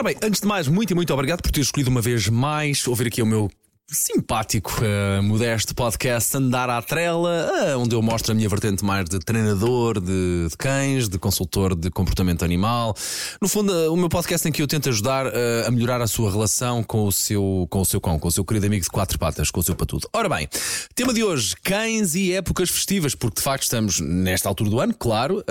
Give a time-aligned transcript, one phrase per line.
[0.00, 2.88] Ora bem, antes de mais, muito e muito obrigado por ter escolhido uma vez mais
[2.88, 3.50] ouvir aqui o meu
[3.92, 9.04] simpático, uh, modesto podcast Andar à Trela, uh, onde eu mostro a minha vertente mais
[9.08, 12.94] de treinador de, de, cães, de consultor de comportamento animal.
[13.40, 15.26] No fundo, uh, o meu podcast em que eu tento ajudar
[15.66, 18.44] a melhorar a sua relação com o seu, com o seu cão, com o seu
[18.44, 20.08] querido amigo de quatro patas, com o seu patudo.
[20.12, 20.48] Ora bem,
[20.94, 24.94] tema de hoje: cães e épocas festivas, porque de facto estamos nesta altura do ano,
[24.94, 25.42] claro.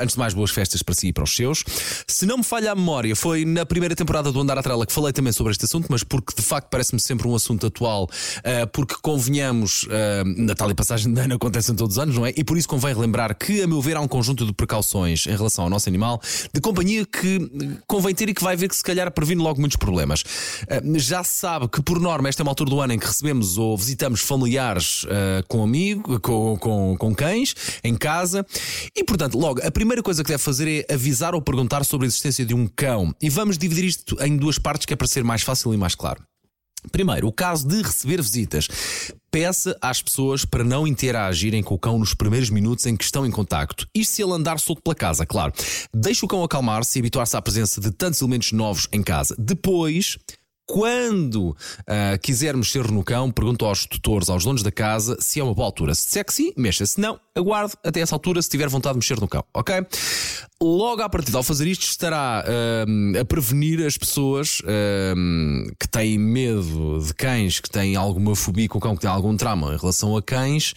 [0.00, 1.64] antes de mais, boas festas para si e para os seus.
[2.06, 4.92] Se não me falha a memória, foi na primeira temporada do Andar à Trela que
[4.92, 8.66] falei também sobre este assunto, mas porque de facto parece-me sempre um assunto atual, uh,
[8.72, 9.88] porque convenhamos, uh,
[10.36, 12.32] Natal e passagem de ano acontecem todos os anos, não é?
[12.36, 15.36] E por isso convém relembrar que, a meu ver, há um conjunto de precauções em
[15.36, 16.20] relação ao nosso animal
[16.52, 17.38] de companhia que
[17.86, 20.24] convém ter e que vai ver que se calhar previne logo muitos problemas.
[20.96, 23.58] Já se sabe que, por norma, esta é uma altura do ano em que recebemos
[23.58, 25.04] ou visitamos familiares
[25.48, 28.46] com amigos, com, com, com cães, em casa,
[28.94, 32.08] e portanto, logo, a primeira coisa que deve fazer é avisar ou perguntar sobre a
[32.08, 33.14] existência de um cão.
[33.20, 35.94] E vamos dividir isto em duas partes que é para ser mais fácil e mais
[35.94, 36.22] claro.
[36.90, 38.68] Primeiro, o caso de receber visitas.
[39.30, 43.26] Peça às pessoas para não interagirem com o cão nos primeiros minutos em que estão
[43.26, 43.86] em contacto.
[43.94, 45.52] Isto se ele andar solto pela casa, claro.
[45.92, 49.34] Deixe o cão acalmar-se e habituar-se à presença de tantos elementos novos em casa.
[49.38, 50.16] Depois,
[50.66, 51.56] quando uh,
[52.20, 55.66] quiser mexer no cão, pergunto aos tutores, aos donos da casa, se é uma boa
[55.66, 55.94] altura.
[55.94, 56.84] Se disser que sim, mexa.
[56.84, 59.86] Se não, aguarde até essa altura se tiver vontade de mexer no cão, ok?
[60.62, 66.18] Logo à partida, ao fazer isto, estará uh, a prevenir as pessoas uh, que têm
[66.18, 69.76] medo de cães, que têm alguma fobia com o cão, que têm algum trauma em
[69.76, 70.72] relação a cães,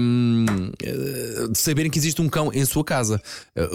[0.00, 0.44] um,
[1.52, 3.22] de saberem que existe um cão em sua casa.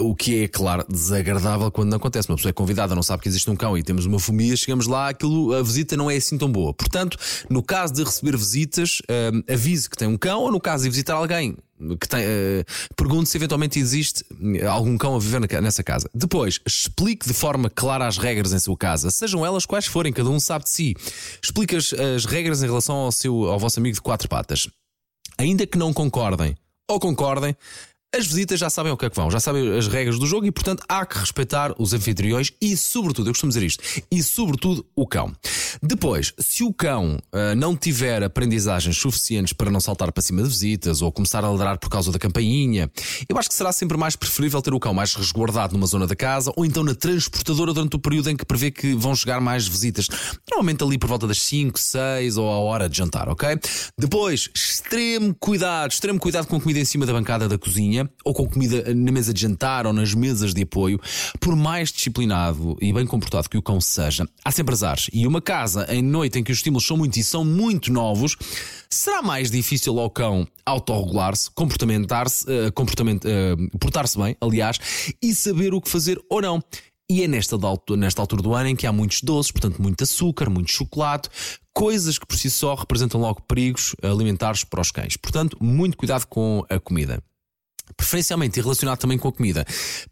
[0.00, 2.28] o que é, claro, desagradável quando não acontece.
[2.28, 4.86] Uma pessoa é convidada, não sabe que existe um cão e temos uma fobia, chegamos
[4.86, 6.74] lá, aquilo a visita não é assim tão boa.
[6.74, 7.16] Portanto,
[7.48, 10.90] no caso de receber visitas, uh, avise que tem um cão, ou no caso de
[10.90, 11.56] visitar alguém
[12.00, 12.64] que tem, uh,
[12.96, 14.24] pergunte se eventualmente existe
[14.68, 16.08] algum cão a viver nessa casa.
[16.14, 20.30] Depois, explique de forma clara as regras em sua casa, sejam elas quais forem, cada
[20.30, 20.94] um sabe de si.
[21.42, 24.68] Explique as, as regras em relação ao, seu, ao vosso amigo de quatro patas.
[25.38, 26.56] Ainda que não concordem
[26.88, 27.56] ou concordem,
[28.14, 30.44] as visitas já sabem o que é que vão, já sabem as regras do jogo
[30.44, 34.84] e, portanto, há que respeitar os anfitriões e, sobretudo, eu costumo dizer isto, e, sobretudo,
[34.94, 35.34] o cão.
[35.80, 40.48] Depois, se o cão uh, não tiver aprendizagens suficientes para não saltar para cima de
[40.48, 42.90] visitas ou começar a ladrar por causa da campainha,
[43.28, 46.16] eu acho que será sempre mais preferível ter o cão mais resguardado numa zona da
[46.16, 49.66] casa ou então na transportadora durante o período em que prevê que vão chegar mais
[49.66, 50.08] visitas.
[50.50, 53.58] Normalmente ali por volta das 5, 6 ou à hora de jantar, ok?
[53.98, 58.34] Depois, extremo cuidado, extremo cuidado com a comida em cima da bancada da cozinha ou
[58.34, 61.00] com comida na mesa de jantar ou nas mesas de apoio,
[61.40, 65.08] por mais disciplinado e bem comportado que o cão seja, há sempre azares.
[65.12, 68.36] E uma casa em noite em que os estímulos são muito e são muito novos,
[68.90, 74.78] será mais difícil ao cão autorregular-se, comportamentar-se, uh, comportament, uh, portar-se bem, aliás,
[75.20, 76.62] e saber o que fazer ou não.
[77.10, 77.56] E é nesta,
[77.96, 81.28] nesta altura do ano em que há muitos doces, portanto, muito açúcar, muito chocolate,
[81.74, 85.16] coisas que por si só representam logo perigos alimentares para os cães.
[85.16, 87.22] Portanto, muito cuidado com a comida
[87.96, 89.64] preferencialmente e relacionado também com a comida.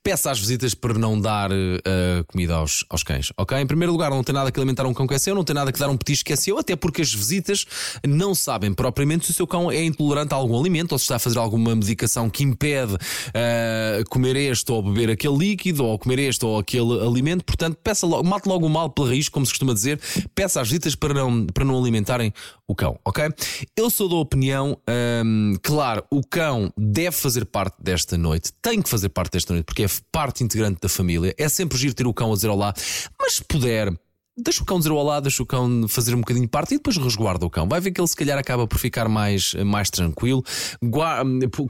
[0.03, 3.59] Peça às visitas para não dar uh, comida aos, aos cães, ok?
[3.59, 5.55] Em primeiro lugar, não tem nada que alimentar um cão que é seu, não tem
[5.55, 7.67] nada que dar um petisco que é seu, até porque as visitas
[8.07, 11.17] não sabem propriamente se o seu cão é intolerante a algum alimento ou se está
[11.17, 16.19] a fazer alguma medicação que impede uh, comer este ou beber aquele líquido ou comer
[16.19, 17.45] este ou aquele alimento.
[17.45, 20.01] Portanto, peça logo, mate logo o mal pela raiz, como se costuma dizer.
[20.35, 22.33] Peça às visitas para não, para não alimentarem
[22.67, 23.29] o cão, ok?
[23.77, 24.79] Eu sou da opinião,
[25.25, 29.53] um, claro, o cão deve fazer parte parte desta noite, tem que fazer parte desta
[29.53, 31.35] noite, porque é parte integrante da família.
[31.39, 32.75] É sempre giro ter o cão a dizer olá,
[33.19, 33.93] mas se puder,
[34.37, 36.97] deixa o cão dizer olá, deixa o cão fazer um bocadinho de parte e depois
[36.97, 37.69] resguarda o cão.
[37.69, 40.43] Vai ver que ele se calhar acaba por ficar mais, mais tranquilo.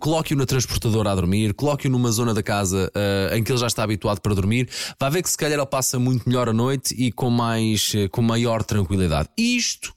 [0.01, 3.67] Coloque-o na transportadora a dormir, coloque-o numa zona da casa uh, em que ele já
[3.67, 4.69] está habituado para dormir.
[4.99, 8.23] Vai ver que se calhar ele passa muito melhor a noite e com, mais, com
[8.23, 9.29] maior tranquilidade.
[9.37, 9.93] Isto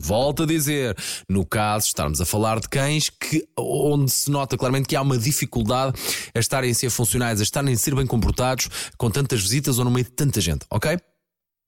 [0.00, 0.96] Volto a dizer,
[1.28, 5.18] no caso, estarmos a falar de cães que, onde se nota claramente que há uma
[5.18, 5.98] dificuldade
[6.34, 9.84] a estarem a ser funcionais, a estarem a ser bem comportados com tantas visitas ou
[9.84, 10.98] no meio de tanta gente, ok?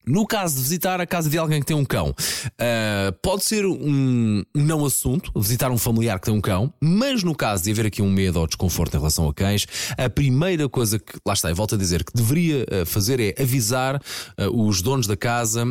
[0.09, 3.67] No caso de visitar a casa de alguém que tem um cão, uh, pode ser
[3.67, 7.87] um, não assunto, visitar um familiar que tem um cão, mas no caso de haver
[7.87, 9.67] aqui um medo ou desconforto em relação a cães,
[9.99, 13.35] a primeira coisa que, lá está, e volto a dizer, que deveria uh, fazer é
[13.43, 15.67] avisar uh, os donos da casa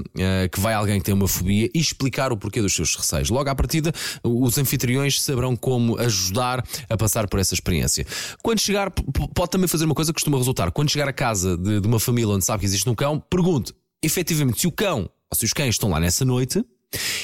[0.51, 3.29] que vai alguém que tem uma fobia e explicar o porquê dos seus receios.
[3.29, 3.91] Logo à partida,
[4.23, 8.05] os anfitriões saberão como ajudar a passar por essa experiência.
[8.43, 10.71] Quando chegar, pode também fazer uma coisa que costuma resultar.
[10.71, 13.73] Quando chegar a casa de, de uma família onde sabe que existe um cão, pergunte
[14.01, 16.63] efetivamente, se o cão ou se os cães estão lá nessa noite,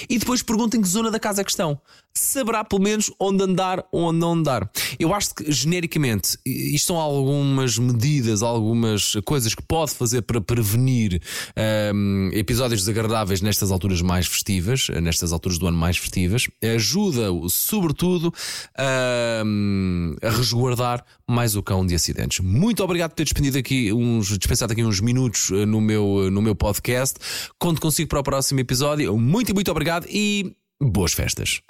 [0.09, 1.79] e depois perguntem que zona da casa é que estão.
[2.13, 4.69] Saberá pelo menos onde andar ou onde não andar.
[4.99, 11.21] Eu acho que, genericamente, isto são algumas medidas, algumas coisas que pode fazer para prevenir
[11.95, 16.47] um, episódios desagradáveis nestas alturas mais festivas, nestas alturas do ano mais festivas.
[16.75, 18.33] Ajuda, sobretudo,
[19.45, 22.39] um, a resguardar mais o cão de acidentes.
[22.39, 26.41] Muito obrigado por ter despendido aqui uns, dispensado aqui uns minutos eh, no meu, no
[26.41, 27.19] meu podcast.
[27.57, 29.17] Conto consigo para o próximo episódio.
[29.17, 31.61] Muito, muito obrigado e boas festas.